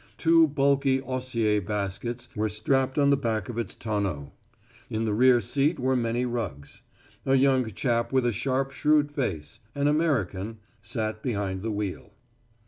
[0.17, 4.31] Two bulky osier baskets were strapped on the back of its tonneau;
[4.89, 6.81] in the rear seat were many rugs.
[7.23, 12.13] A young chap with a sharp shrewd face an American sat behind the wheel.